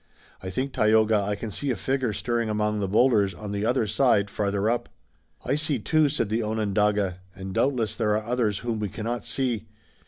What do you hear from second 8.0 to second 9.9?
are others whom we cannot see.